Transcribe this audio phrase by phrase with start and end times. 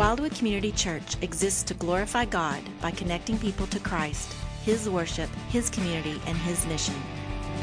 [0.00, 4.34] Wildwood Community Church exists to glorify God by connecting people to Christ,
[4.64, 6.94] His worship, His community, and His mission.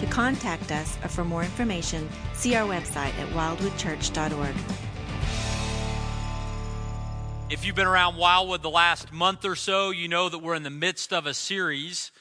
[0.01, 4.55] To contact us or for more information, see our website at wildwoodchurch.org.
[7.50, 10.61] If you've been around Wildwood the last month or so, you know that we're in
[10.61, 12.11] the midst of a series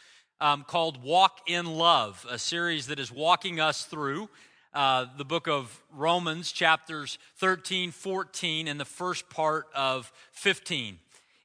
[0.41, 4.31] um, called Walk in Love, a series that is walking us through
[4.77, 10.99] uh, the book of Romans, chapters 13, 14, and the first part of 15.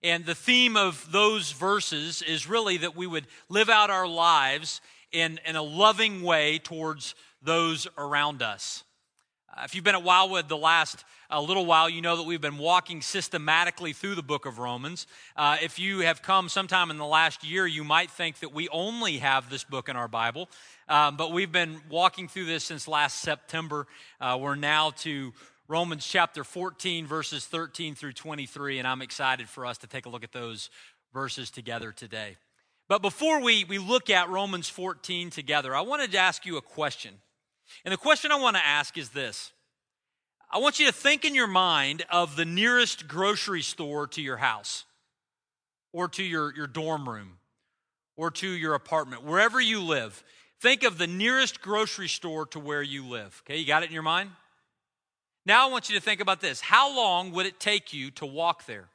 [0.04, 4.82] And the theme of those verses is really that we would live out our lives
[5.14, 8.84] in, in a loving way towards those around us.
[9.50, 12.42] Uh, if you've been at Wildwood the last a little while, you know that we've
[12.42, 15.08] been walking systematically through the book of Romans.
[15.36, 18.68] Uh, if you have come sometime in the last year, you might think that we
[18.70, 20.50] only have this book in our Bible.
[20.90, 23.88] Um, but we've been walking through this since last September.
[24.20, 25.32] Uh, we're now to
[25.70, 30.10] Romans chapter 14, verses 13 through 23, and I'm excited for us to take a
[30.10, 30.70] look at those
[31.14, 32.36] verses together today.
[32.90, 36.62] But before we, we look at Romans 14 together, I wanted to ask you a
[36.62, 37.14] question.
[37.86, 39.54] And the question I want to ask is this
[40.54, 44.36] I want you to think in your mind of the nearest grocery store to your
[44.36, 44.84] house,
[45.94, 47.38] or to your, your dorm room,
[48.18, 50.24] or to your apartment, wherever you live.
[50.60, 53.42] Think of the nearest grocery store to where you live.
[53.46, 54.30] Okay, you got it in your mind?
[55.46, 56.60] Now I want you to think about this.
[56.60, 58.90] How long would it take you to walk there?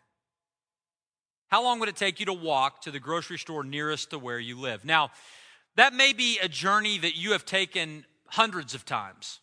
[1.48, 4.38] How long would it take you to walk to the grocery store nearest to where
[4.38, 4.84] you live?
[4.84, 5.10] Now,
[5.76, 9.41] that may be a journey that you have taken hundreds of times.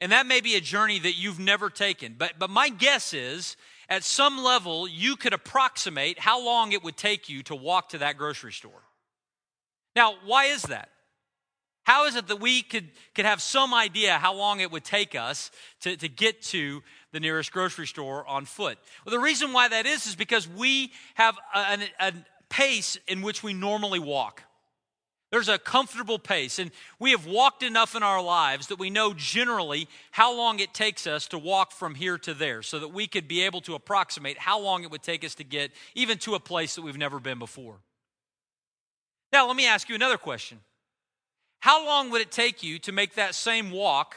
[0.00, 2.14] And that may be a journey that you've never taken.
[2.18, 3.56] But, but my guess is,
[3.88, 7.98] at some level, you could approximate how long it would take you to walk to
[7.98, 8.82] that grocery store.
[9.96, 10.88] Now, why is that?
[11.84, 15.14] How is it that we could, could have some idea how long it would take
[15.14, 18.78] us to, to get to the nearest grocery store on foot?
[19.04, 22.12] Well, the reason why that is is because we have a, a, a
[22.48, 24.44] pace in which we normally walk.
[25.30, 29.14] There's a comfortable pace, and we have walked enough in our lives that we know
[29.14, 33.06] generally how long it takes us to walk from here to there so that we
[33.06, 36.34] could be able to approximate how long it would take us to get even to
[36.34, 37.76] a place that we've never been before.
[39.32, 40.58] Now, let me ask you another question
[41.60, 44.16] how long would it take you to make that same walk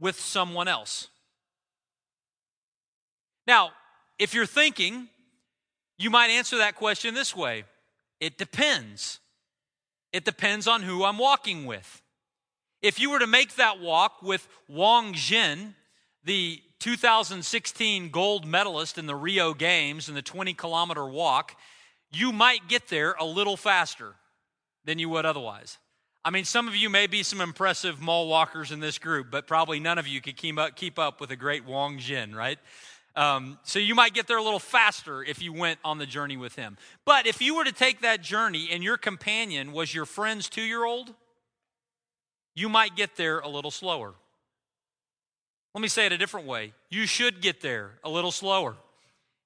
[0.00, 1.08] with someone else?
[3.46, 3.70] Now,
[4.18, 5.08] if you're thinking,
[5.98, 7.64] you might answer that question this way
[8.20, 9.20] it depends.
[10.18, 12.02] It depends on who I'm walking with.
[12.82, 15.74] If you were to make that walk with Wang Zhen,
[16.24, 21.54] the 2016 gold medalist in the Rio Games in the 20 kilometer walk,
[22.10, 24.16] you might get there a little faster
[24.84, 25.78] than you would otherwise.
[26.24, 29.46] I mean, some of you may be some impressive mall walkers in this group, but
[29.46, 32.58] probably none of you could keep up, keep up with a great Wang Zhen, right?
[33.18, 36.36] Um, so you might get there a little faster if you went on the journey
[36.36, 36.76] with him.
[37.04, 40.62] But if you were to take that journey and your companion was your friend's two
[40.62, 41.12] year old,
[42.54, 44.14] you might get there a little slower.
[45.74, 46.74] Let me say it a different way.
[46.90, 48.76] You should get there a little slower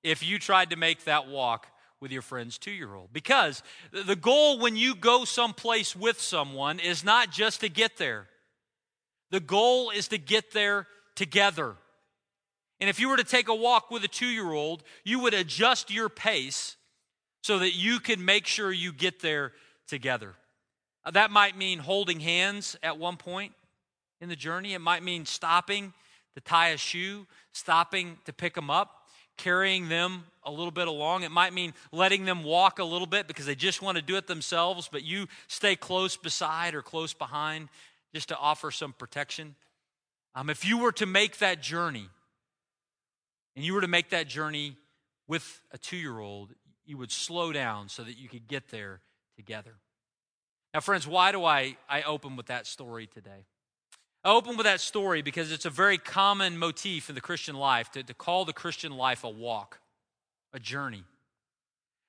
[0.03, 1.66] if you tried to make that walk
[1.99, 3.11] with your friend's two year old.
[3.11, 8.27] Because the goal when you go someplace with someone is not just to get there,
[9.31, 11.77] the goal is to get there together.
[12.82, 15.34] And if you were to take a walk with a two year old, you would
[15.34, 16.76] adjust your pace
[17.41, 19.53] so that you can make sure you get there
[19.87, 20.34] together.
[21.04, 23.53] Uh, that might mean holding hands at one point
[24.20, 24.75] in the journey.
[24.75, 25.93] It might mean stopping
[26.34, 28.99] to tie a shoe, stopping to pick them up
[29.38, 31.22] carrying them a little bit along.
[31.22, 34.16] It might mean letting them walk a little bit because they just want to do
[34.16, 37.69] it themselves, but you stay close beside or close behind
[38.14, 39.54] just to offer some protection.
[40.34, 42.09] Um, if you were to make that journey,
[43.54, 44.76] and you were to make that journey
[45.28, 46.52] with a two year old,
[46.84, 49.00] you would slow down so that you could get there
[49.36, 49.74] together.
[50.74, 53.46] Now, friends, why do I, I open with that story today?
[54.25, 57.90] I open with that story because it's a very common motif in the Christian life
[57.93, 59.81] to, to call the Christian life a walk,
[60.52, 61.05] a journey.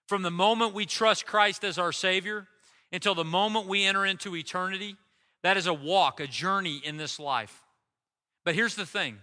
[0.07, 2.48] From the moment we trust Christ as our Savior
[2.92, 4.96] until the moment we enter into eternity,
[5.42, 7.63] that is a walk, a journey in this life.
[8.46, 9.18] But here's the thing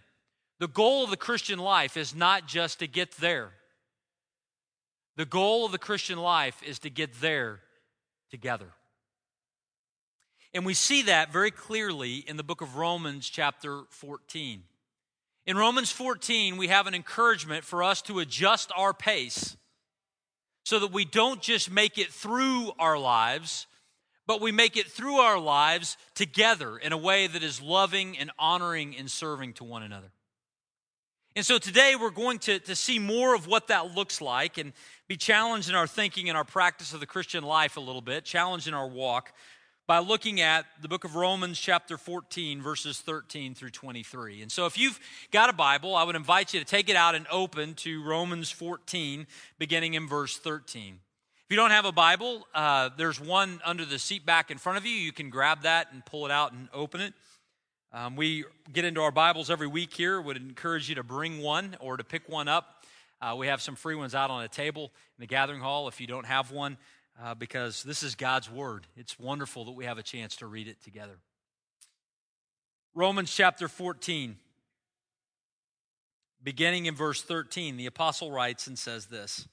[0.61, 3.51] the goal of the Christian life is not just to get there,
[5.17, 7.61] the goal of the Christian life is to get there
[8.31, 8.69] together.
[10.53, 14.63] And we see that very clearly in the book of Romans, chapter 14.
[15.47, 19.57] In Romans 14, we have an encouragement for us to adjust our pace
[20.65, 23.67] so that we don't just make it through our lives,
[24.27, 28.31] but we make it through our lives together in a way that is loving and
[28.39, 30.13] honoring and serving to one another.
[31.37, 34.73] And so today we're going to, to see more of what that looks like and
[35.07, 38.25] be challenged in our thinking and our practice of the Christian life a little bit,
[38.25, 39.33] challenged in our walk
[39.87, 44.43] by looking at the book of Romans, chapter 14, verses 13 through 23.
[44.43, 44.99] And so, if you've
[45.31, 48.51] got a Bible, I would invite you to take it out and open to Romans
[48.51, 49.27] 14,
[49.59, 50.95] beginning in verse 13.
[50.95, 54.79] If you don't have a Bible, uh, there's one under the seat back in front
[54.79, 54.93] of you.
[54.93, 57.15] You can grab that and pull it out and open it.
[57.93, 60.21] Um, we get into our Bibles every week here.
[60.21, 62.85] Would encourage you to bring one or to pick one up.
[63.21, 66.01] Uh, we have some free ones out on a table in the gathering hall if
[66.01, 66.79] you don't have one
[67.21, 68.87] uh, because this is God's Word.
[68.97, 71.19] It's wonderful that we have a chance to read it together.
[72.95, 74.37] Romans chapter 14,
[76.45, 79.49] beginning in verse 13, the apostle writes and says this.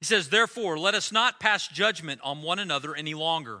[0.00, 3.60] He says, Therefore, let us not pass judgment on one another any longer,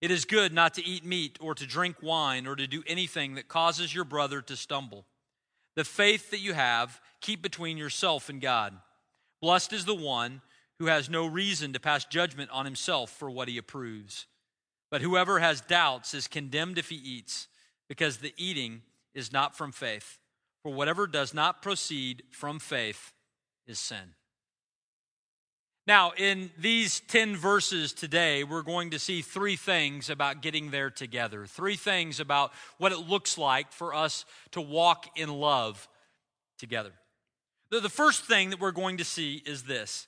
[0.00, 3.34] It is good not to eat meat or to drink wine or to do anything
[3.34, 5.06] that causes your brother to stumble.
[5.74, 8.74] The faith that you have, keep between yourself and God.
[9.40, 10.40] Blessed is the one
[10.78, 14.26] who has no reason to pass judgment on himself for what he approves.
[14.90, 17.48] But whoever has doubts is condemned if he eats,
[17.88, 18.82] because the eating
[19.14, 20.18] is not from faith.
[20.62, 23.12] For whatever does not proceed from faith
[23.66, 24.14] is sin.
[25.88, 30.90] Now, in these 10 verses today, we're going to see three things about getting there
[30.90, 31.46] together.
[31.46, 35.88] Three things about what it looks like for us to walk in love
[36.58, 36.92] together.
[37.70, 40.06] The first thing that we're going to see is this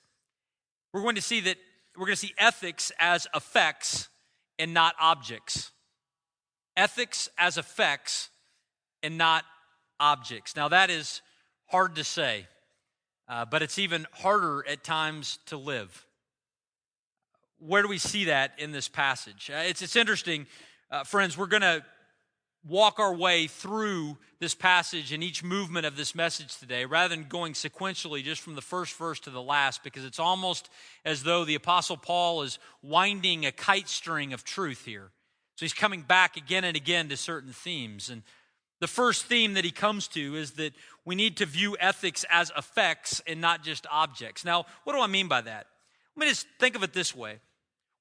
[0.92, 1.56] we're going to see that
[1.96, 4.10] we're going to see ethics as effects
[4.58, 5.70] and not objects.
[6.76, 8.28] Ethics as effects
[9.02, 9.44] and not
[9.98, 10.54] objects.
[10.54, 11.22] Now, that is
[11.68, 12.48] hard to say,
[13.30, 16.04] uh, but it's even harder at times to live.
[17.60, 19.50] Where do we see that in this passage?
[19.54, 20.48] Uh, it's, it's interesting,
[20.90, 21.38] uh, friends.
[21.38, 21.84] We're going to
[22.66, 27.26] walk our way through this passage and each movement of this message today rather than
[27.28, 30.68] going sequentially just from the first verse to the last because it's almost
[31.04, 35.10] as though the apostle paul is winding a kite string of truth here
[35.56, 38.22] so he's coming back again and again to certain themes and
[38.80, 40.72] the first theme that he comes to is that
[41.04, 44.44] we need to view ethics as effects and not just objects.
[44.44, 45.66] Now what do i mean by that?
[46.16, 47.38] Let me just think of it this way.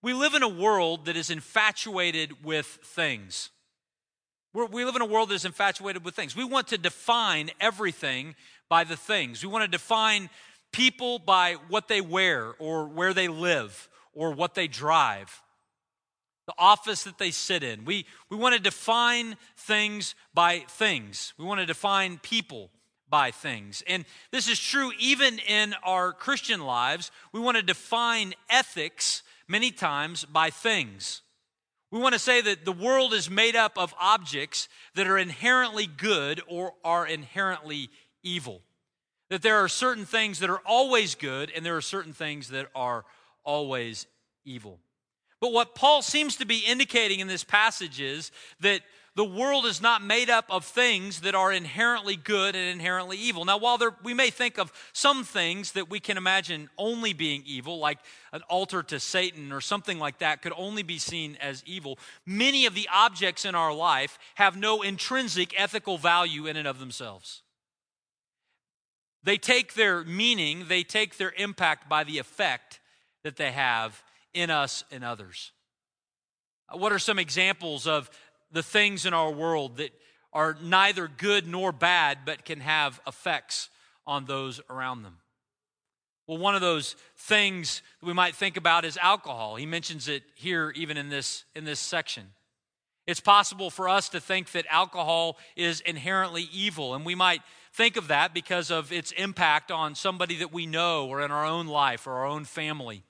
[0.01, 3.49] We live in a world that is infatuated with things.
[4.53, 6.35] We're, we live in a world that is infatuated with things.
[6.35, 8.35] We want to define everything
[8.69, 9.43] by the things.
[9.43, 10.29] We want to define
[10.71, 15.41] people by what they wear or where they live or what they drive,
[16.49, 17.85] the office that they sit in.
[17.85, 21.35] We, we want to define things by things.
[21.37, 22.71] We want to define people
[23.07, 23.83] by things.
[23.85, 27.11] And this is true even in our Christian lives.
[27.31, 31.21] We want to define ethics many times by things.
[31.91, 35.85] We want to say that the world is made up of objects that are inherently
[35.85, 37.91] good or are inherently
[38.23, 38.61] evil.
[39.29, 42.69] That there are certain things that are always good and there are certain things that
[42.73, 43.05] are
[43.43, 44.07] always
[44.45, 44.79] evil.
[45.41, 48.81] But what Paul seems to be indicating in this passage is that
[49.15, 53.43] the world is not made up of things that are inherently good and inherently evil.
[53.43, 57.43] Now, while there, we may think of some things that we can imagine only being
[57.45, 57.97] evil, like
[58.31, 62.65] an altar to Satan or something like that, could only be seen as evil, many
[62.65, 67.41] of the objects in our life have no intrinsic ethical value in and of themselves.
[69.23, 72.79] They take their meaning, they take their impact by the effect
[73.23, 74.01] that they have
[74.33, 75.51] in us and others.
[76.67, 78.09] Uh, what are some examples of
[78.51, 79.91] the things in our world that
[80.33, 83.69] are neither good nor bad, but can have effects
[84.05, 85.17] on those around them.
[86.27, 89.55] Well, one of those things that we might think about is alcohol.
[89.55, 92.23] He mentions it here, even in this, in this section.
[93.07, 97.41] It's possible for us to think that alcohol is inherently evil, and we might
[97.73, 101.45] think of that because of its impact on somebody that we know or in our
[101.45, 103.03] own life or our own family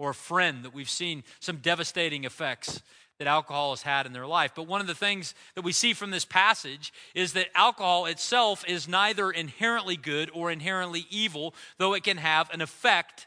[0.00, 2.80] or a friend that we've seen some devastating effects
[3.18, 4.52] that alcohol has had in their life.
[4.56, 8.64] But one of the things that we see from this passage is that alcohol itself
[8.66, 13.26] is neither inherently good or inherently evil, though it can have an effect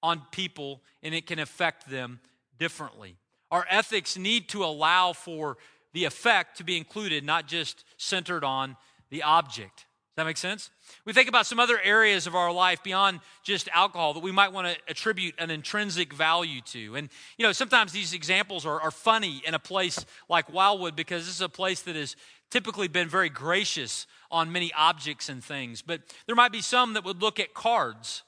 [0.00, 2.20] on people and it can affect them
[2.56, 3.16] differently.
[3.50, 5.56] Our ethics need to allow for
[5.92, 8.76] the effect to be included, not just centered on
[9.10, 9.85] the object.
[10.16, 10.70] Does that make sense?
[11.04, 14.50] We think about some other areas of our life beyond just alcohol that we might
[14.50, 16.96] want to attribute an intrinsic value to.
[16.96, 21.26] And, you know, sometimes these examples are, are funny in a place like Wildwood because
[21.26, 22.16] this is a place that has
[22.50, 25.82] typically been very gracious on many objects and things.
[25.82, 28.22] But there might be some that would look at cards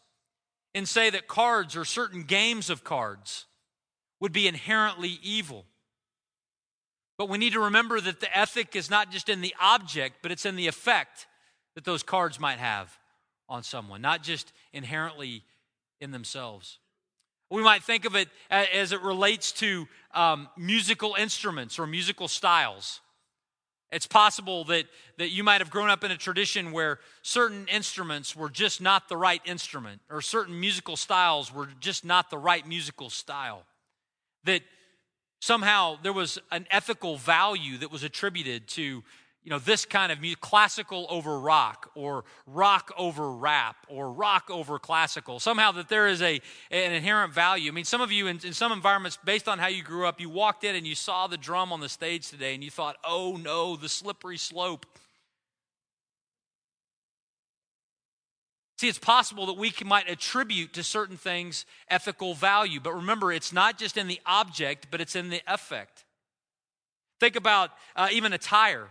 [0.75, 3.47] and say that cards or certain games of cards
[4.21, 5.65] would be inherently evil.
[7.17, 10.31] But we need to remember that the ethic is not just in the object, but
[10.31, 11.27] it's in the effect
[11.79, 12.99] that those cards might have
[13.49, 15.45] on someone, not just inherently
[16.01, 16.81] in themselves.
[17.53, 22.99] We might think of it as it relates to um, musical instruments or musical styles.
[23.93, 24.87] It's possible that,
[25.19, 29.09] that you might have grown up in a tradition where certain instruments were just not
[29.09, 33.63] the right instrument, or certain musical styles were just not the right musical style.
[34.43, 34.63] That
[35.41, 39.05] somehow there was an ethical value that was attributed to
[39.49, 44.51] you know this kind of music classical over rock or rock over rap or rock
[44.51, 46.39] over classical somehow that there is a
[46.71, 49.67] an inherent value i mean some of you in, in some environments based on how
[49.67, 52.53] you grew up you walked in and you saw the drum on the stage today
[52.53, 54.85] and you thought oh no the slippery slope
[58.77, 63.53] See, it's possible that we might attribute to certain things ethical value, but remember, it's
[63.53, 66.05] not just in the object, but it's in the effect.
[67.19, 68.89] Think about uh, even attire.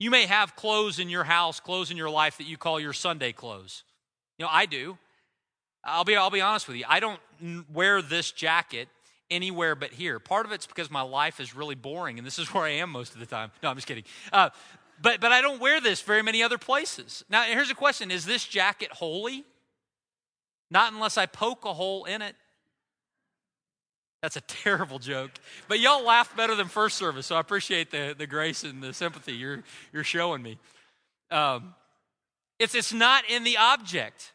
[0.00, 2.94] You may have clothes in your house, clothes in your life that you call your
[2.94, 3.84] Sunday clothes.
[4.38, 4.96] You know, I do.
[5.84, 6.84] I'll be, I'll be honest with you.
[6.88, 7.20] I don't
[7.70, 8.88] wear this jacket
[9.30, 10.18] anywhere but here.
[10.18, 12.90] Part of it's because my life is really boring, and this is where I am
[12.90, 13.52] most of the time.
[13.62, 14.04] No, I'm just kidding.
[14.32, 14.48] Uh,
[15.02, 17.22] but, but I don't wear this very many other places.
[17.28, 19.44] Now, here's a question Is this jacket holy?
[20.70, 22.36] Not unless I poke a hole in it.
[24.22, 25.30] That's a terrible joke.
[25.68, 28.92] But y'all laughed better than first service, so I appreciate the, the grace and the
[28.92, 29.62] sympathy you're,
[29.92, 30.58] you're showing me.
[31.30, 31.74] Um,
[32.58, 34.32] it's, it's not in the object.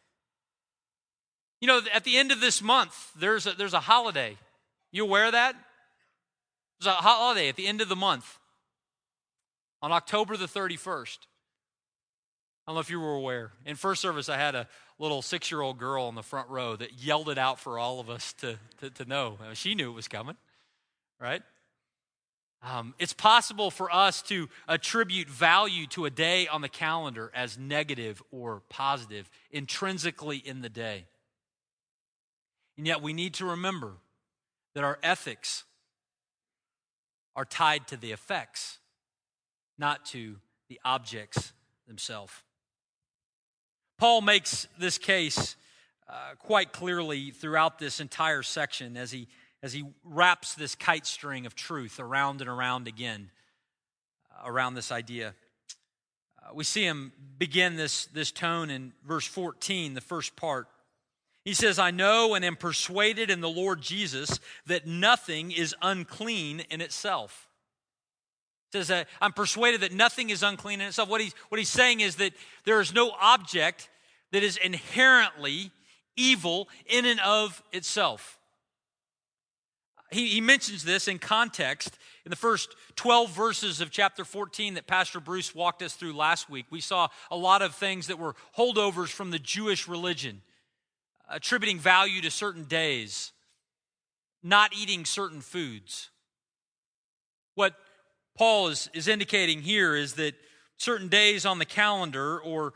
[1.62, 4.38] You know, at the end of this month, there's a, there's a holiday.
[4.92, 5.56] You aware of that?
[6.80, 8.39] There's a holiday at the end of the month
[9.82, 11.18] on October the 31st.
[12.65, 13.51] I don't know if you were aware.
[13.65, 14.68] In first service, I had a
[14.99, 17.99] little six year old girl in the front row that yelled it out for all
[17.99, 19.37] of us to, to, to know.
[19.53, 20.35] She knew it was coming,
[21.19, 21.41] right?
[22.63, 27.57] Um, it's possible for us to attribute value to a day on the calendar as
[27.57, 31.05] negative or positive, intrinsically in the day.
[32.77, 33.93] And yet we need to remember
[34.73, 35.63] that our ethics
[37.35, 38.79] are tied to the effects
[39.77, 40.37] not to
[40.69, 41.53] the objects
[41.87, 42.33] themselves.
[43.97, 45.55] Paul makes this case
[46.09, 49.27] uh, quite clearly throughout this entire section as he,
[49.63, 53.31] as he wraps this kite string of truth around and around again
[54.31, 55.33] uh, around this idea.
[56.43, 60.67] Uh, we see him begin this, this tone in verse 14, the first part.
[61.45, 66.61] He says, I know and am persuaded in the Lord Jesus that nothing is unclean
[66.69, 67.47] in itself
[68.74, 71.10] says, that I'm persuaded that nothing is unclean in itself.
[71.10, 72.34] What he's, what he's saying is that
[72.65, 73.89] there is no object
[74.31, 75.72] that is inherently
[76.17, 78.38] evil in and of itself.
[80.12, 84.88] He, he mentions this in context in the first 12 verses of chapter 14 that
[84.88, 86.65] Pastor Bruce walked us through last week.
[86.69, 90.41] We saw a lot of things that were holdovers from the Jewish religion,
[91.29, 93.31] attributing value to certain days,
[94.43, 96.10] not eating certain foods.
[97.55, 97.75] What
[98.38, 100.36] Paul is, is indicating here is that
[100.77, 102.74] certain days on the calendar or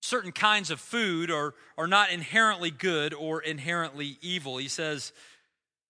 [0.00, 4.56] certain kinds of food are, are not inherently good or inherently evil.
[4.56, 5.12] He says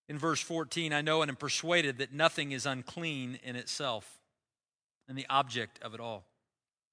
[0.09, 4.21] in verse 14, I know and am persuaded that nothing is unclean in itself
[5.09, 6.25] and the object of it all.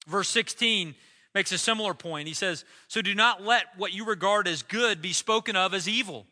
[0.07, 0.95] Verse 16
[1.35, 2.27] makes a similar point.
[2.27, 5.87] He says, So do not let what you regard as good be spoken of as
[5.87, 6.25] evil.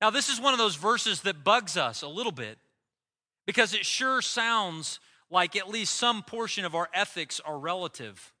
[0.00, 2.58] Now, this is one of those verses that bugs us a little bit
[3.46, 8.32] because it sure sounds like at least some portion of our ethics are relative.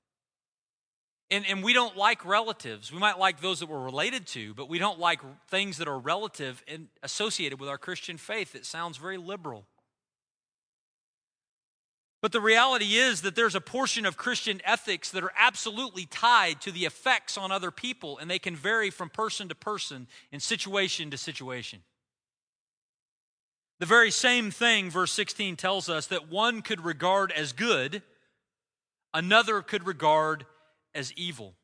[1.30, 2.92] And, and we don't like relatives.
[2.92, 5.98] We might like those that we're related to, but we don't like things that are
[5.98, 8.54] relative and associated with our Christian faith.
[8.54, 9.66] It sounds very liberal.
[12.20, 16.60] But the reality is that there's a portion of Christian ethics that are absolutely tied
[16.62, 20.42] to the effects on other people, and they can vary from person to person and
[20.42, 21.80] situation to situation.
[23.80, 28.02] The very same thing, verse 16 tells us that one could regard as good,
[29.12, 30.46] another could regard
[30.94, 31.54] as evil.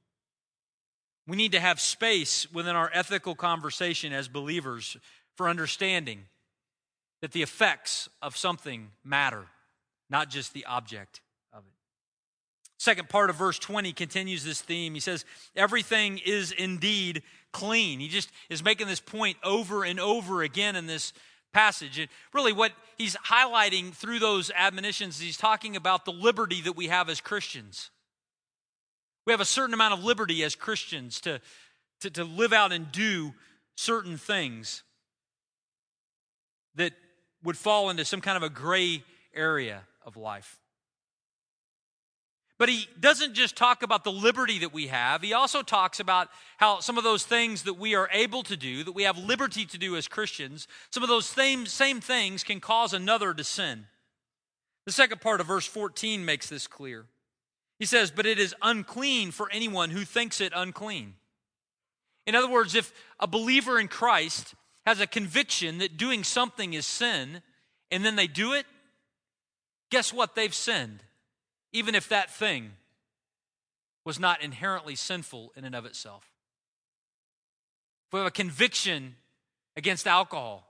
[1.27, 4.97] We need to have space within our ethical conversation as believers
[5.37, 6.23] for understanding
[7.23, 9.47] that the effects of something matter
[10.11, 11.21] not just the object
[11.53, 11.73] of it.
[12.79, 14.93] Second part of verse 20 continues this theme.
[14.95, 15.25] He says,
[15.55, 18.01] Everything is indeed clean.
[18.01, 21.13] He just is making this point over and over again in this
[21.53, 21.99] passage.
[21.99, 26.89] And really, what he's highlighting through those admonitions, he's talking about the liberty that we
[26.89, 27.91] have as Christians.
[29.27, 31.41] We have a certain amount of liberty as Christians to,
[32.01, 33.35] to, to live out and do
[33.77, 34.83] certain things
[36.75, 36.93] that
[37.43, 39.03] would fall into some kind of a gray
[39.35, 40.59] area of life.
[42.61, 46.29] But he doesn't just talk about the liberty that we have, he also talks about
[46.59, 49.65] how some of those things that we are able to do, that we have liberty
[49.65, 53.87] to do as Christians, some of those same, same things can cause another to sin.
[54.85, 57.07] The second part of verse 14 makes this clear.
[57.79, 61.15] He says, But it is unclean for anyone who thinks it unclean.
[62.27, 66.85] In other words, if a believer in Christ has a conviction that doing something is
[66.85, 67.41] sin,
[67.91, 68.67] and then they do it,
[69.91, 70.35] guess what?
[70.35, 71.03] They've sinned,
[71.73, 72.73] even if that thing
[74.05, 76.31] was not inherently sinful in and of itself.
[78.09, 79.15] If we have a conviction
[79.77, 80.67] against alcohol,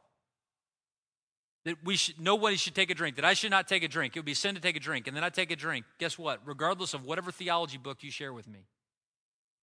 [1.64, 4.16] that we should nobody should take a drink, that I should not take a drink.
[4.16, 5.84] It would be sin to take a drink, and then I take a drink.
[5.98, 6.40] Guess what?
[6.44, 8.60] Regardless of whatever theology book you share with me,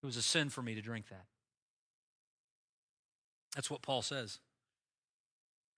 [0.01, 1.25] it was a sin for me to drink that.
[3.55, 4.39] That's what Paul says.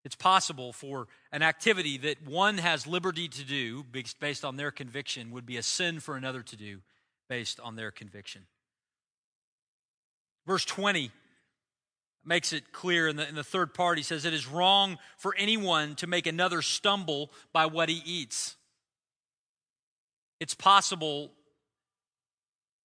[0.06, 3.84] It's possible for an activity that one has liberty to do
[4.20, 6.80] based on their conviction would be a sin for another to do
[7.28, 8.44] based on their conviction.
[10.48, 11.12] Verse 20
[12.26, 13.98] makes it clear in the, in the third part.
[13.98, 18.56] He says, It is wrong for anyone to make another stumble by what he eats.
[20.40, 21.32] It's possible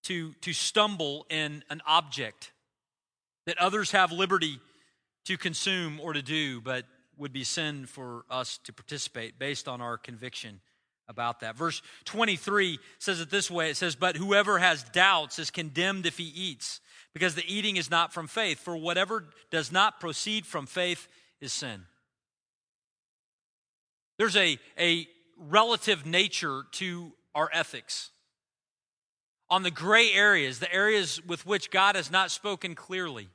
[0.05, 2.53] to, to stumble in an object
[3.47, 4.59] that others have liberty
[5.27, 6.85] to consume or to do, but
[7.19, 10.61] would be sin for us to participate based on our conviction
[11.09, 11.57] about that.
[11.57, 16.19] Verse 23 says it this way it says, But whoever has doubts is condemned if
[16.19, 16.81] he eats,
[17.13, 18.59] because the eating is not from faith.
[18.59, 21.09] For whatever does not proceed from faith
[21.41, 21.83] is sin.
[24.19, 25.07] There's a, a
[25.39, 28.11] relative nature to our ethics.
[29.51, 33.29] On the gray areas, the areas with which God has not spoken clearly,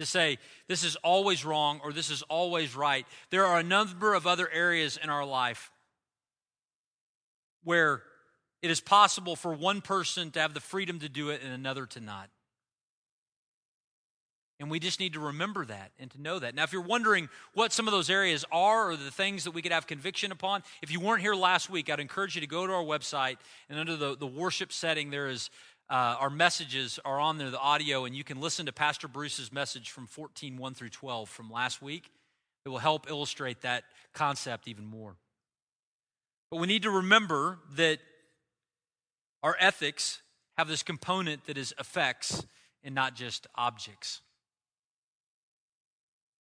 [0.00, 3.06] to say this is always wrong or this is always right.
[3.30, 5.70] There are a number of other areas in our life
[7.64, 8.02] where
[8.62, 11.84] it is possible for one person to have the freedom to do it and another
[11.86, 12.30] to not.
[14.58, 16.54] And we just need to remember that and to know that.
[16.54, 19.62] Now, if you're wondering what some of those areas are or the things that we
[19.62, 22.66] could have conviction upon, if you weren't here last week, I'd encourage you to go
[22.66, 23.38] to our website
[23.70, 25.48] and under the, the worship setting, there is
[25.90, 29.52] uh, our messages are on there, the audio, and you can listen to Pastor Bruce's
[29.52, 32.12] message from 14, 1 through 12 from last week.
[32.64, 33.82] It will help illustrate that
[34.14, 35.16] concept even more.
[36.50, 37.98] But we need to remember that
[39.42, 40.22] our ethics
[40.56, 42.44] have this component that is effects
[42.84, 44.20] and not just objects.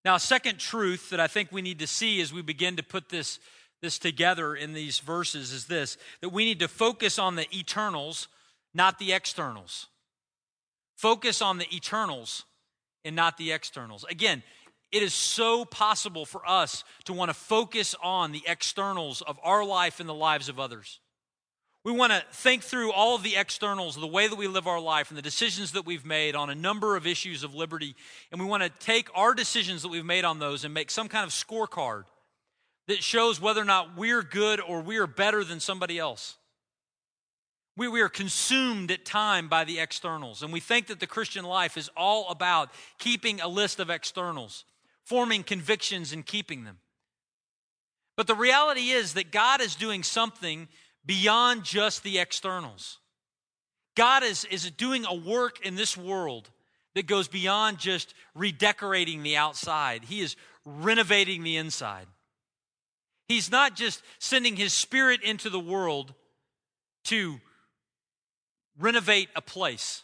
[0.05, 2.83] Now, a second truth that I think we need to see as we begin to
[2.83, 3.39] put this,
[3.81, 8.27] this together in these verses is this that we need to focus on the eternals
[8.73, 9.88] not the externals.
[10.95, 12.43] Focus on the eternals
[13.05, 14.05] and not the externals.
[14.10, 14.43] Again,
[14.91, 19.63] it is so possible for us to want to focus on the externals of our
[19.63, 20.99] life and the lives of others.
[21.86, 24.82] We want to think through all of the externals, the way that we live our
[24.82, 27.95] life, and the decisions that we've made on a number of issues of liberty.
[28.32, 31.08] And we want to take our decisions that we've made on those and make some
[31.08, 32.03] kind of scorecard
[32.88, 36.36] that shows whether or not we're good or we are better than somebody else.
[37.79, 41.45] We, we are consumed at time by the externals, and we think that the Christian
[41.45, 44.65] life is all about keeping a list of externals,
[45.05, 46.79] forming convictions and keeping them.
[48.17, 50.67] But the reality is that God is doing something
[51.05, 52.97] beyond just the externals.
[53.95, 56.49] God is, is doing a work in this world
[56.95, 62.07] that goes beyond just redecorating the outside, He is renovating the inside.
[63.29, 66.13] He's not just sending His Spirit into the world
[67.05, 67.39] to
[68.79, 70.03] renovate a place.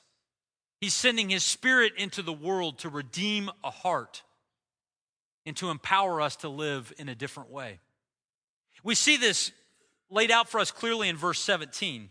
[0.82, 4.24] He's sending his spirit into the world to redeem a heart
[5.46, 7.80] and to empower us to live in a different way.
[8.84, 9.52] We see this
[10.10, 12.10] laid out for us clearly in verse 17.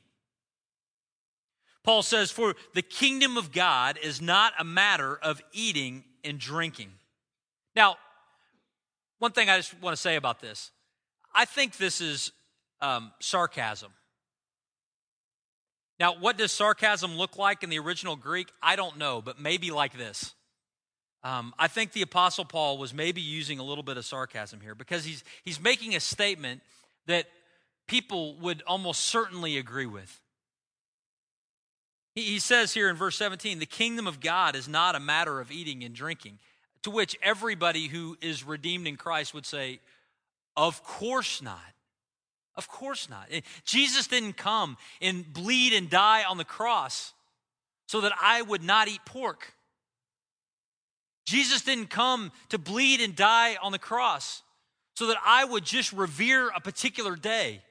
[1.84, 6.90] Paul says, For the kingdom of God is not a matter of eating and drinking.
[7.76, 7.96] Now,
[9.18, 10.70] one thing I just want to say about this
[11.34, 12.32] I think this is
[12.80, 13.92] um, sarcasm.
[16.00, 18.48] Now, what does sarcasm look like in the original Greek?
[18.62, 20.34] I don't know, but maybe like this.
[21.22, 24.74] Um, I think the Apostle Paul was maybe using a little bit of sarcasm here
[24.74, 26.60] because he's, he's making a statement
[27.06, 27.26] that
[27.86, 30.20] people would almost certainly agree with.
[32.14, 35.40] He, he says here in verse 17, the kingdom of God is not a matter
[35.40, 36.38] of eating and drinking,
[36.82, 39.80] to which everybody who is redeemed in Christ would say,
[40.56, 41.73] Of course not.
[42.56, 43.26] Of course not.
[43.30, 47.12] Eh, Jesus didn't come and bleed and die on the cross
[47.86, 49.52] so that I would not eat pork.
[51.26, 54.42] Jesus didn't come to bleed and die on the cross
[54.94, 57.62] so that I would just revere a particular day.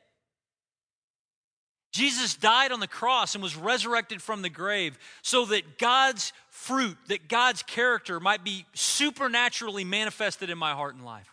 [1.94, 6.98] Jesus died on the cross and was resurrected from the grave so that God's fruit,
[7.08, 11.33] that God's character might be supernaturally manifested in my heart and life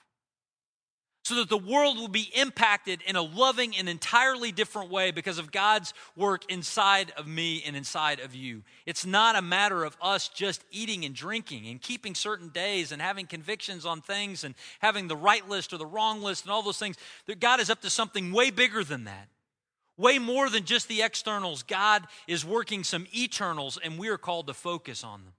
[1.31, 5.38] so that the world will be impacted in a loving and entirely different way because
[5.38, 8.64] of God's work inside of me and inside of you.
[8.85, 13.01] It's not a matter of us just eating and drinking and keeping certain days and
[13.01, 16.62] having convictions on things and having the right list or the wrong list and all
[16.62, 16.97] those things.
[17.38, 19.29] God is up to something way bigger than that.
[19.97, 21.62] Way more than just the externals.
[21.62, 25.35] God is working some eternals and we are called to focus on them.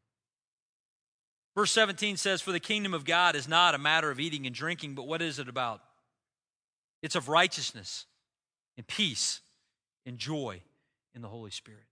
[1.56, 4.56] Verse 17 says, For the kingdom of God is not a matter of eating and
[4.56, 5.82] drinking, but what is it about?
[7.02, 8.06] It's of righteousness
[8.78, 9.42] and peace
[10.06, 10.62] and joy
[11.14, 11.84] in the Holy Spirit.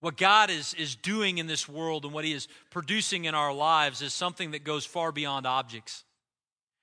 [0.00, 3.52] What God is, is doing in this world and what He is producing in our
[3.52, 6.04] lives is something that goes far beyond objects.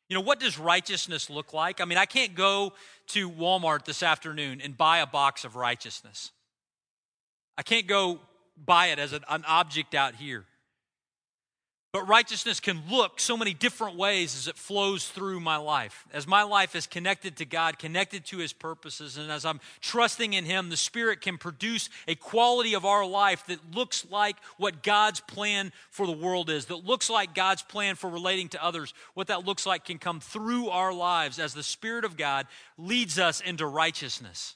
[0.10, 1.80] You know, what does righteousness look like?
[1.80, 2.74] I mean, I can't go
[3.08, 6.32] to Walmart this afternoon and buy a box of righteousness.
[7.58, 8.20] I can't go
[8.58, 10.46] buy it as an, an object out here.
[11.94, 16.08] But righteousness can look so many different ways as it flows through my life.
[16.12, 20.34] As my life is connected to God, connected to His purposes, and as I'm trusting
[20.34, 24.82] in Him, the Spirit can produce a quality of our life that looks like what
[24.82, 28.92] God's plan for the world is, that looks like God's plan for relating to others.
[29.14, 33.20] What that looks like can come through our lives as the Spirit of God leads
[33.20, 34.56] us into righteousness.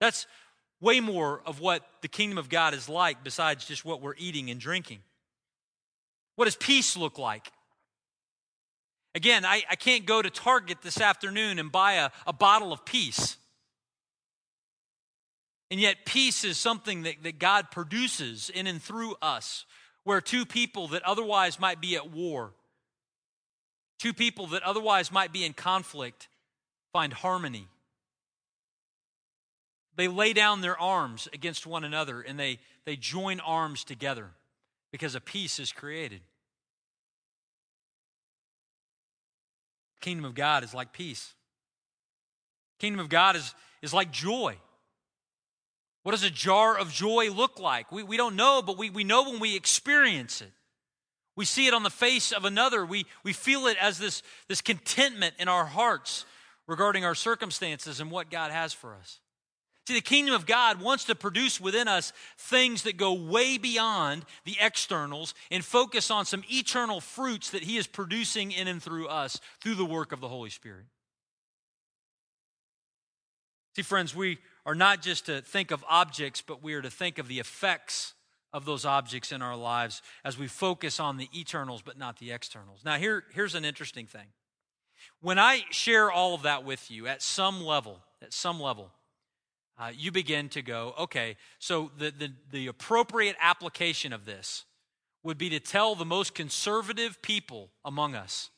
[0.00, 0.26] That's
[0.80, 4.50] way more of what the kingdom of God is like besides just what we're eating
[4.50, 4.98] and drinking.
[6.38, 7.50] What does peace look like?
[9.16, 12.84] Again, I, I can't go to Target this afternoon and buy a, a bottle of
[12.84, 13.36] peace.
[15.68, 19.64] And yet, peace is something that, that God produces in and through us,
[20.04, 22.52] where two people that otherwise might be at war,
[23.98, 26.28] two people that otherwise might be in conflict,
[26.92, 27.66] find harmony.
[29.96, 34.30] They lay down their arms against one another and they, they join arms together
[34.92, 36.20] because a peace is created.
[40.00, 41.34] Kingdom of God is like peace.
[42.78, 44.56] Kingdom of God is, is like joy.
[46.04, 47.90] What does a jar of joy look like?
[47.92, 50.52] We, we don't know, but we, we know when we experience it.
[51.36, 52.86] We see it on the face of another.
[52.86, 56.24] We, we feel it as this, this contentment in our hearts
[56.66, 59.20] regarding our circumstances and what God has for us.
[59.88, 64.26] See, the kingdom of God wants to produce within us things that go way beyond
[64.44, 69.08] the externals and focus on some eternal fruits that He is producing in and through
[69.08, 70.84] us through the work of the Holy Spirit.
[73.76, 77.16] See, friends, we are not just to think of objects, but we are to think
[77.16, 78.12] of the effects
[78.52, 82.30] of those objects in our lives as we focus on the eternals, but not the
[82.30, 82.84] externals.
[82.84, 84.26] Now, here, here's an interesting thing.
[85.22, 88.90] When I share all of that with you at some level, at some level,
[89.78, 94.64] uh, you begin to go, okay, so the, the, the appropriate application of this
[95.22, 98.50] would be to tell the most conservative people among us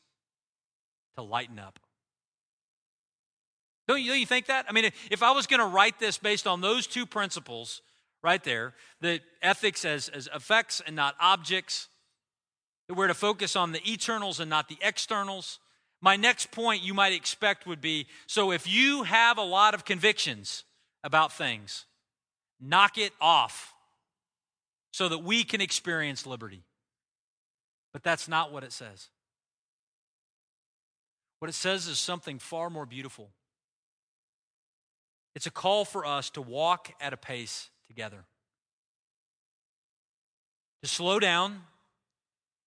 [1.16, 1.78] to lighten up.
[3.88, 4.66] Don't you, don't you think that?
[4.68, 7.83] I mean, if I was going to write this based on those two principles
[8.22, 11.88] right there, that ethics as, as effects and not objects,
[12.88, 15.59] that we're to focus on the eternals and not the externals,
[16.00, 19.85] my next point you might expect would be so if you have a lot of
[19.85, 20.64] convictions,
[21.03, 21.87] about things.
[22.61, 23.75] Knock it off
[24.93, 26.63] so that we can experience liberty.
[27.93, 29.09] But that's not what it says.
[31.39, 33.31] What it says is something far more beautiful.
[35.35, 38.25] It's a call for us to walk at a pace together,
[40.83, 41.63] to slow down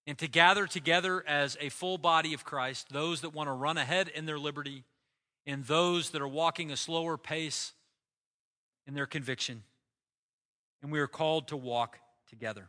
[0.07, 3.77] and to gather together as a full body of Christ, those that want to run
[3.77, 4.83] ahead in their liberty
[5.45, 7.73] and those that are walking a slower pace
[8.87, 9.63] in their conviction.
[10.81, 12.67] And we are called to walk together.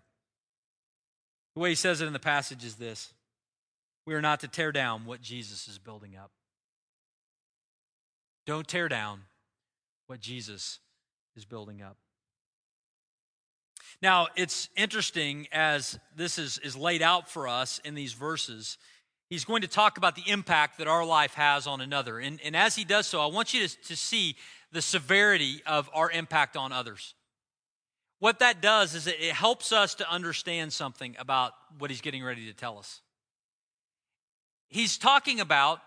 [1.55, 3.12] The way he says it in the passage is this
[4.07, 6.31] we are not to tear down what Jesus is building up.
[8.46, 9.22] Don't tear down
[10.07, 10.79] what Jesus
[11.37, 11.96] is building up.
[14.03, 18.77] Now, it's interesting as this is, is laid out for us in these verses.
[19.31, 22.18] He's going to talk about the impact that our life has on another.
[22.18, 24.37] And, and as he does so, I want you to, to see
[24.74, 27.14] the severity of our impact on others.
[28.18, 32.46] What that does is it helps us to understand something about what he's getting ready
[32.46, 33.00] to tell us.
[34.68, 35.80] He's talking about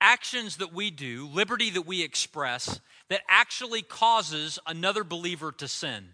[0.00, 6.04] actions that we do, liberty that we express, that actually causes another believer to sin.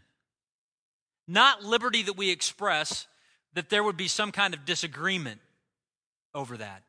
[1.27, 3.07] Not liberty that we express
[3.53, 5.41] that there would be some kind of disagreement
[6.35, 6.83] over that.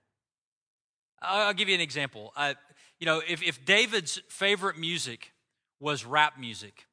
[1.22, 2.32] I'll give you an example.
[2.38, 2.54] Uh,
[3.00, 5.32] you know, if, if David's favorite music
[5.80, 6.86] was rap music,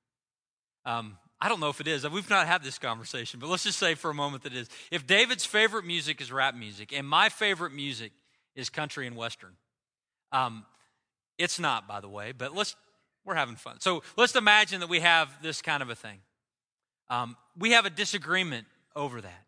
[0.84, 2.08] um, I don't know if it is.
[2.08, 4.68] We've not had this conversation, but let's just say for a moment that it is.
[4.90, 8.12] If David's favorite music is rap music, and my favorite music
[8.54, 9.52] is country and western,
[10.32, 10.64] um,
[11.38, 12.74] it's not, by the way, but let's
[13.26, 13.80] we're having fun.
[13.80, 16.20] So let's imagine that we have this kind of a thing.
[17.10, 19.42] Um, we have a disagreement over that.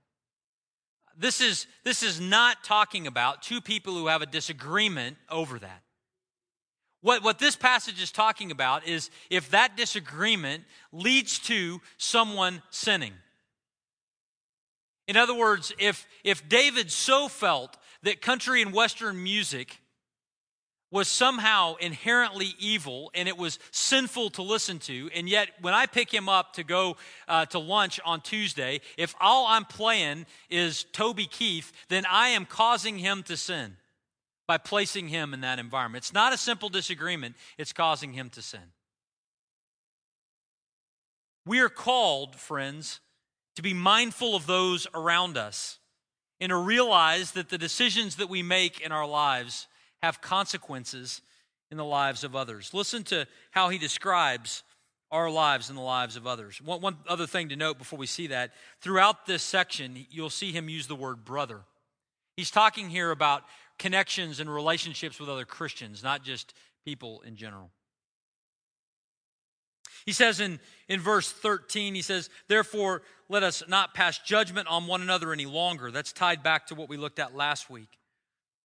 [1.17, 5.83] This is, this is not talking about two people who have a disagreement over that.
[7.01, 13.13] What, what this passage is talking about is if that disagreement leads to someone sinning.
[15.07, 19.81] In other words, if, if David so felt that country and Western music
[20.91, 25.11] was somehow inherently evil and it was sinful to listen to.
[25.15, 26.97] And yet, when I pick him up to go
[27.29, 32.47] uh, to lunch on Tuesday, if all I'm playing is Toby Keith, then I am
[32.47, 33.77] causing him to sin
[34.49, 36.03] by placing him in that environment.
[36.03, 38.73] It's not a simple disagreement, it's causing him to sin.
[41.47, 43.01] We are called, friends,
[43.57, 45.79] to be mindful of those around us
[46.41, 49.67] and to realize that the decisions that we make in our lives
[50.03, 51.21] have consequences
[51.71, 52.73] in the lives of others.
[52.73, 54.63] Listen to how he describes
[55.11, 56.61] our lives and the lives of others.
[56.63, 60.53] One, one, other thing to note before we see that throughout this section, you'll see
[60.53, 61.61] him use the word brother.
[62.37, 63.43] He's talking here about
[63.79, 67.71] connections and relationships with other Christians, not just people in general.
[70.07, 74.87] He says in, in verse 13, he says, Therefore, let us not pass judgment on
[74.87, 75.91] one another any longer.
[75.91, 77.99] That's tied back to what we looked at last week.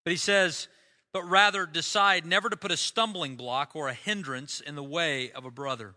[0.05, 0.67] But he says,
[1.13, 5.31] but rather decide never to put a stumbling block or a hindrance in the way
[5.31, 5.93] of a brother.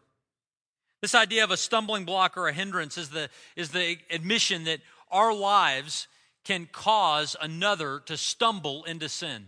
[1.01, 4.81] This idea of a stumbling block or a hindrance is the, is the admission that
[5.11, 6.07] our lives
[6.47, 9.47] can cause another to stumble into sin.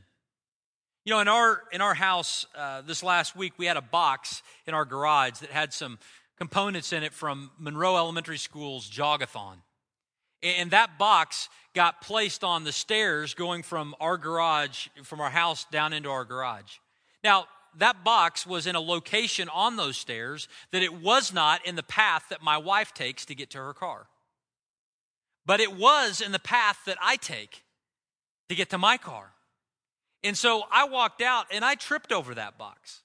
[1.05, 4.43] You know, in our, in our house uh, this last week, we had a box
[4.67, 6.01] in our garage that had some
[6.37, 9.59] components in it from Monroe Elementary School's Jogathon.
[10.43, 15.67] And that box got placed on the stairs going from our garage, from our house
[15.71, 16.79] down into our garage.
[17.23, 21.77] Now, that box was in a location on those stairs that it was not in
[21.77, 24.09] the path that my wife takes to get to her car.
[25.49, 27.65] But it was in the path that I take
[28.51, 29.33] to get to my car.
[30.23, 33.01] And so I walked out and I tripped over that box.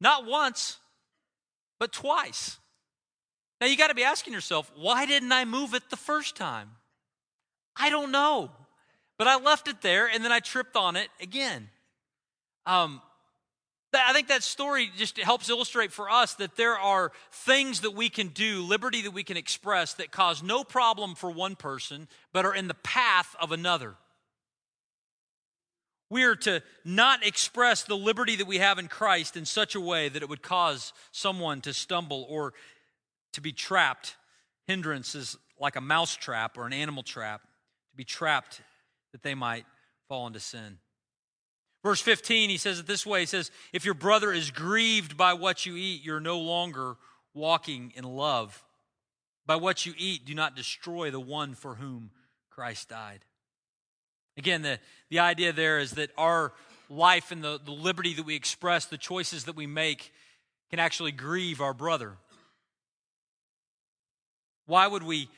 [0.00, 0.78] Not once,
[1.78, 2.56] but twice.
[3.60, 6.70] Now you got to be asking yourself, why didn't I move it the first time?
[7.76, 8.50] I don't know.
[9.18, 11.68] But I left it there and then I tripped on it again.
[12.64, 13.02] Um,
[13.92, 18.08] I think that story just helps illustrate for us that there are things that we
[18.08, 22.44] can do, liberty that we can express that cause no problem for one person, but
[22.44, 23.96] are in the path of another.
[26.08, 29.80] We are to not express the liberty that we have in Christ in such a
[29.80, 32.52] way that it would cause someone to stumble or
[33.32, 34.16] to be trapped.
[34.66, 38.60] Hindrance is like a mouse trap or an animal trap, to be trapped
[39.12, 39.66] that they might
[40.08, 40.78] fall into sin.
[41.82, 45.34] Verse 15, he says it this way He says, If your brother is grieved by
[45.34, 46.96] what you eat, you're no longer
[47.34, 48.62] walking in love.
[49.46, 52.10] By what you eat, do not destroy the one for whom
[52.50, 53.24] Christ died.
[54.36, 56.52] Again, the, the idea there is that our
[56.88, 60.12] life and the, the liberty that we express, the choices that we make,
[60.70, 62.16] can actually grieve our brother.
[64.66, 65.28] Why would we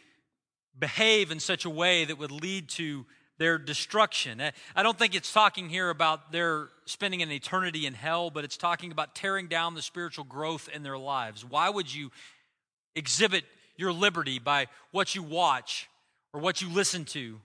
[0.79, 3.07] behave in such a way that would lead to
[3.39, 4.41] their destruction?
[4.77, 8.57] I don't think it's talking here about their spending an eternity in hell, but it's
[8.57, 11.45] talking about tearing down the spiritual growth in their lives.
[11.45, 12.11] Why would you
[12.95, 13.45] exhibit
[13.77, 15.89] your liberty by what you watch
[16.33, 17.41] or what you listen to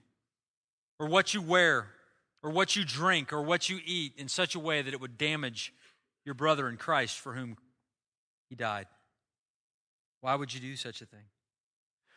[0.98, 1.86] or what you wear
[2.42, 5.18] or what you drink or what you eat in such a way that it would
[5.18, 5.72] damage
[6.24, 7.56] your brother in Christ for whom
[8.48, 8.86] he died.
[10.20, 11.24] Why would you do such a thing?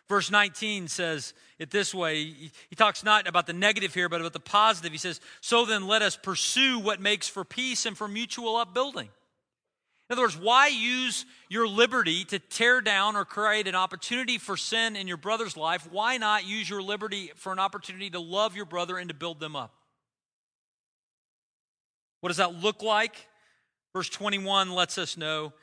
[0.10, 2.24] Verse 19 says it this way.
[2.26, 4.92] He talks not about the negative here, but about the positive.
[4.92, 9.10] He says, So then let us pursue what makes for peace and for mutual upbuilding.
[10.10, 14.58] In other words, why use your liberty to tear down or create an opportunity for
[14.58, 15.88] sin in your brother's life?
[15.90, 19.40] Why not use your liberty for an opportunity to love your brother and to build
[19.40, 19.74] them up?
[22.20, 23.28] What does that look like?
[23.94, 25.54] Verse 21 lets us know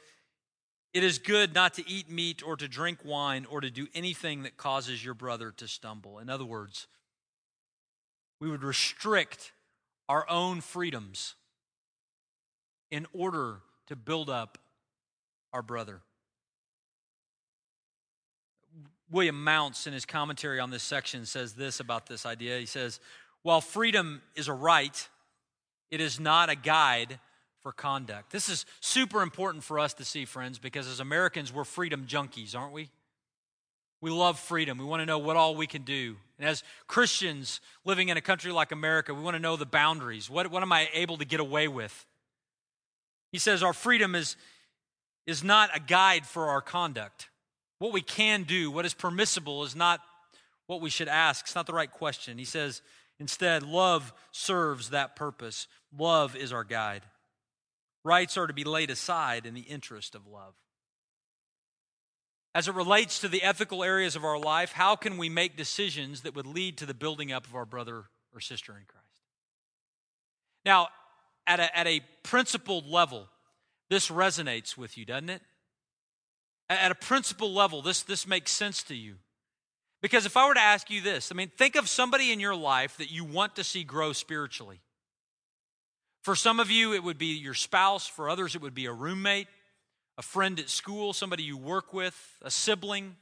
[0.95, 4.43] it is good not to eat meat or to drink wine or to do anything
[4.45, 6.19] that causes your brother to stumble.
[6.19, 6.87] In other words,
[8.41, 9.53] we would restrict
[10.09, 11.35] our own freedoms
[12.91, 14.59] in order to build up
[15.53, 16.01] our brother.
[19.11, 22.59] William Mounce, in his commentary on this section, says this about this idea.
[22.59, 23.01] He says,
[23.43, 25.09] While freedom is a right,
[25.91, 27.19] it is not a guide
[27.63, 28.31] for conduct.
[28.31, 32.57] This is super important for us to see, friends, because as Americans, we're freedom junkies,
[32.57, 32.91] aren't we?
[34.01, 34.79] We love freedom.
[34.79, 36.17] We want to know what all we can do.
[36.39, 40.31] And as Christians living in a country like America, we want to know the boundaries.
[40.31, 42.07] What, what am I able to get away with?
[43.33, 44.37] He says our freedom is,
[45.27, 47.29] is not a guide for our conduct.
[47.81, 50.01] What we can do, what is permissible, is not
[50.69, 51.47] what we should ask.
[51.47, 52.39] It's not the right question.
[52.39, 52.83] He says,
[53.19, 55.67] instead, love serves that purpose.
[55.97, 57.03] Love is our guide.
[58.09, 60.55] Rights are to be laid aside in the interest of love.
[62.55, 66.23] As it relates to the ethical areas of our life, how can we make decisions
[66.23, 69.05] that would lead to the building up of our brother or sister in Christ?
[70.65, 70.89] Now,
[71.47, 73.29] at a, at a principled level,
[73.91, 75.43] this resonates with you, doesn't it?
[76.71, 79.17] At a principled level, this, this makes sense to you.
[80.01, 82.57] Because if I were to ask you this, I mean, think of somebody in your
[82.57, 84.81] life that you want to see grow spiritually.
[86.29, 88.07] For some of you, it would be your spouse.
[88.07, 89.47] For others, it would be a roommate,
[90.19, 93.17] a friend at school, somebody you work with, a sibling,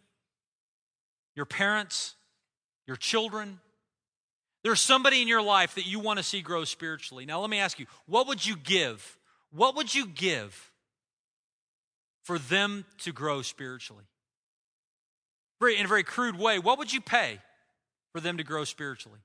[1.36, 2.16] your parents,
[2.84, 3.60] your children.
[4.64, 7.26] There's somebody in your life that you want to see grow spiritually.
[7.26, 9.16] Now, let me ask you, what would you give?
[9.52, 10.72] What would you give
[12.24, 14.06] for them to grow spiritually?
[15.60, 17.38] Very, in a very crude way, what would you pay
[18.10, 19.20] for them to grow spiritually?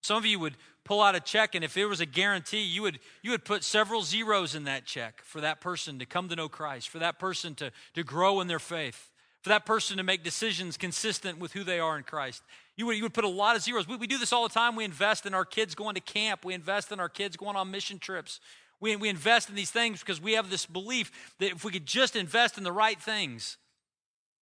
[0.00, 2.82] Some of you would pull out a check, and if it was a guarantee, you
[2.82, 6.36] would, you would put several zeros in that check for that person to come to
[6.36, 9.10] know Christ, for that person to, to grow in their faith,
[9.42, 12.42] for that person to make decisions consistent with who they are in Christ.
[12.76, 13.86] You would, you would put a lot of zeros.
[13.86, 14.74] We, we do this all the time.
[14.74, 17.70] We invest in our kids going to camp, we invest in our kids going on
[17.70, 18.40] mission trips.
[18.80, 21.84] We, we invest in these things because we have this belief that if we could
[21.84, 23.58] just invest in the right things,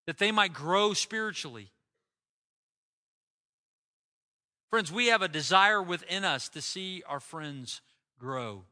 [0.07, 1.71] that they might grow spiritually.
[4.71, 7.81] Friends, we have a desire within us to see our friends
[8.19, 8.65] grow.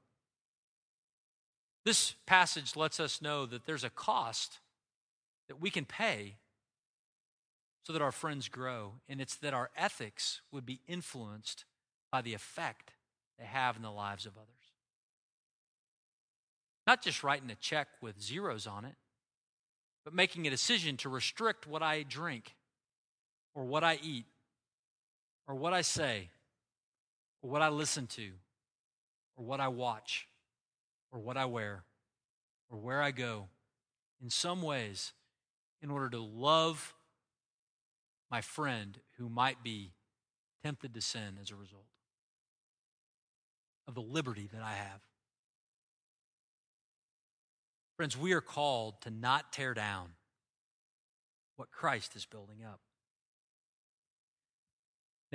[1.84, 4.58] This passage lets us know that there's a cost
[5.48, 6.36] that we can pay
[7.84, 8.94] so that our friends grow.
[9.08, 11.64] And it's that our ethics would be influenced
[12.10, 12.92] by the effect
[13.38, 14.48] they have in the lives of others.
[16.86, 18.94] Not just writing a check with zeros on it,
[20.04, 22.54] but making a decision to restrict what I drink
[23.54, 24.26] or what I eat
[25.46, 26.30] or what I say
[27.42, 28.30] or what I listen to
[29.36, 30.28] or what I watch
[31.12, 31.84] or what I wear
[32.70, 33.48] or where I go
[34.22, 35.12] in some ways
[35.82, 36.94] in order to love
[38.30, 39.92] my friend who might be
[40.64, 41.86] tempted to sin as a result
[43.86, 45.00] of the liberty that I have.
[47.96, 50.08] Friends, we are called to not tear down
[51.56, 52.80] what Christ is building up.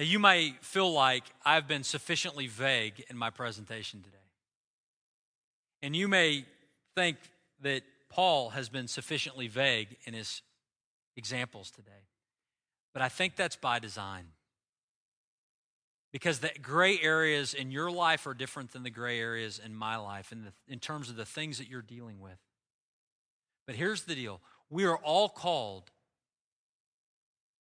[0.01, 4.17] Now, you may feel like I've been sufficiently vague in my presentation today.
[5.83, 6.45] And you may
[6.95, 7.17] think
[7.61, 10.41] that Paul has been sufficiently vague in his
[11.15, 12.07] examples today.
[12.93, 14.25] But I think that's by design.
[16.11, 19.97] Because the gray areas in your life are different than the gray areas in my
[19.97, 22.39] life in, the, in terms of the things that you're dealing with.
[23.67, 25.91] But here's the deal we are all called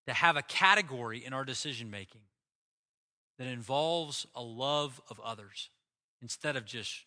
[0.07, 2.21] to have a category in our decision making
[3.41, 5.71] that involves a love of others
[6.21, 7.05] instead of just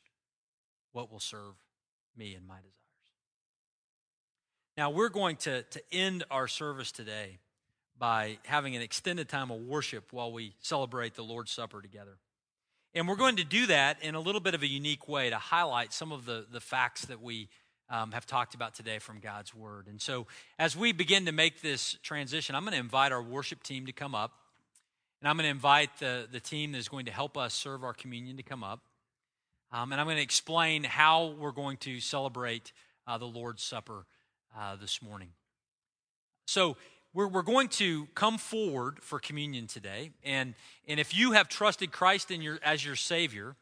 [0.91, 1.55] what will serve
[2.17, 2.75] me and my desires.
[4.77, 7.39] Now, we're going to, to end our service today
[7.97, 12.19] by having an extended time of worship while we celebrate the Lord's Supper together.
[12.97, 15.39] And we're going to do that in a little bit of a unique way to
[15.39, 17.49] highlight some of the, the facts that we
[17.89, 19.87] um, have talked about today from God's Word.
[19.87, 20.27] And so,
[20.59, 23.93] as we begin to make this transition, I'm going to invite our worship team to
[23.93, 24.33] come up.
[25.25, 27.83] And I'm going to invite the, the team that is going to help us serve
[27.83, 28.81] our communion to come up.
[29.73, 32.73] Um, and I'm going to explain how we're going to celebrate
[33.07, 34.05] uh, the Lord's Supper
[34.55, 35.31] uh, this morning.
[36.47, 36.77] So,
[37.15, 40.11] we're, we're going to come forward for communion today.
[40.25, 40.53] And,
[40.87, 43.57] and if you have trusted Christ in your, as your Savior,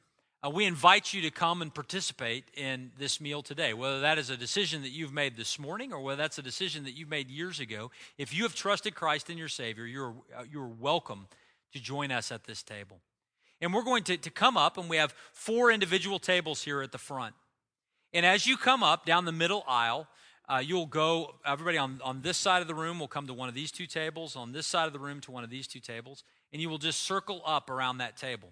[0.44, 3.72] uh, we invite you to come and participate in this meal today.
[3.72, 6.82] Whether that is a decision that you've made this morning or whether that's a decision
[6.84, 10.42] that you've made years ago, if you have trusted Christ in your Savior, you're, uh,
[10.50, 11.28] you're welcome
[11.72, 13.00] to join us at this table.
[13.60, 16.92] And we're going to, to come up, and we have four individual tables here at
[16.92, 17.34] the front.
[18.12, 20.08] And as you come up down the middle aisle,
[20.48, 23.48] uh, you'll go, everybody on, on this side of the room will come to one
[23.48, 25.80] of these two tables, on this side of the room to one of these two
[25.80, 28.50] tables, and you will just circle up around that table.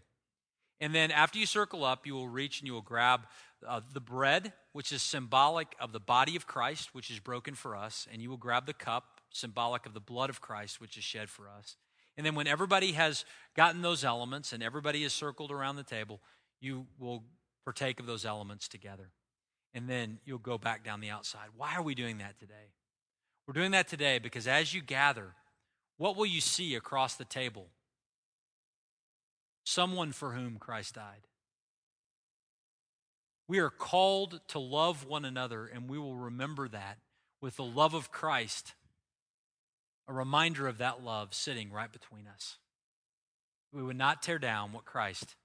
[0.81, 3.27] And then after you circle up, you will reach and you will grab
[3.67, 7.77] uh, the bread, which is symbolic of the body of Christ, which is broken for
[7.77, 11.05] us, and you will grab the cup, symbolic of the blood of Christ, which is
[11.05, 11.77] shed for us.
[12.21, 13.25] And then when everybody has
[13.57, 16.21] gotten those elements and everybody is circled around the table,
[16.61, 17.25] you will
[17.65, 19.09] partake of those elements together
[19.73, 21.47] and then you'll go back down the outside.
[21.57, 22.75] Why are we doing that today?
[23.47, 25.35] We're doing that today because as you gather,
[25.97, 27.69] what will you see across the table?
[29.65, 31.27] Someone for whom Christ died.
[33.49, 36.99] We are called to love one another, and we will remember that
[37.41, 38.75] with the love of Christ,
[40.11, 42.59] a reminder of that love sitting right between us.
[43.73, 45.37] We would not tear down what Christ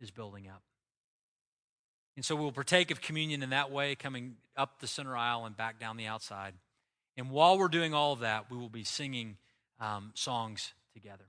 [0.00, 0.62] is building up.
[2.16, 5.56] And so we'll partake of communion in that way, coming up the center aisle and
[5.56, 6.54] back down the outside.
[7.16, 9.36] And while we're doing all of that, we will be singing
[9.78, 11.26] um, songs together.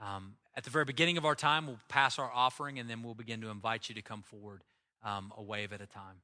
[0.00, 3.14] Um, at the very beginning of our time, we'll pass our offering, and then we'll
[3.14, 4.62] begin to invite you to come forward
[5.02, 6.20] um, a wave at a time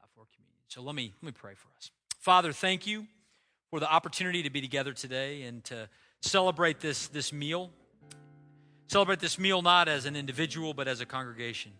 [0.00, 0.64] uh, for communion.
[0.66, 1.92] So let me, let me pray for us.
[2.18, 3.06] Father, thank you
[3.70, 5.88] for the opportunity to be together today and to
[6.20, 7.70] celebrate this, this meal.
[8.88, 11.72] Celebrate this meal not as an individual, but as a congregation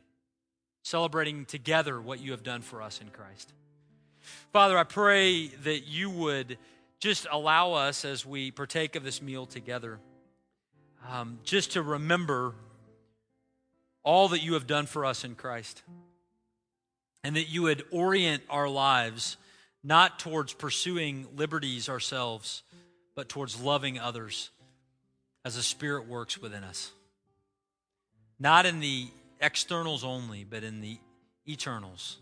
[0.82, 3.52] celebrating together what you have done for us in Christ.
[4.52, 6.58] Father, I pray that you would
[6.98, 9.98] just allow us as we partake of this meal together,
[11.10, 12.54] um, just to remember
[14.02, 15.82] all that you have done for us in Christ.
[17.22, 19.36] And that you would orient our lives
[19.82, 22.62] not towards pursuing liberties ourselves,
[23.14, 24.50] but towards loving others
[25.44, 26.90] as the Spirit works within us.
[28.38, 29.08] Not in the
[29.40, 30.98] externals only, but in the
[31.48, 32.18] eternals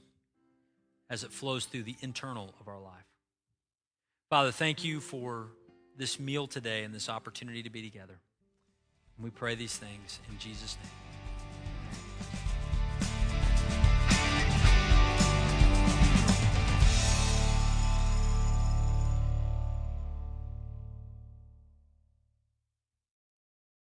[1.11, 3.05] as it flows through the internal of our life.
[4.31, 5.47] Father, thank you for
[5.97, 8.19] this meal today and this opportunity to be together.
[9.17, 11.18] And we pray these things in Jesus' name.